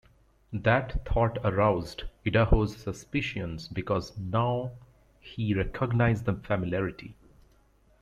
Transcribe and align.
That 0.53 1.05
thought 1.05 1.37
aroused 1.43 2.05
Idaho's 2.25 2.75
suspicions 2.75 3.67
because 3.67 4.17
now 4.17 4.71
he 5.19 5.53
recognized 5.53 6.25
the 6.25 6.33
familiarity. 6.33 7.13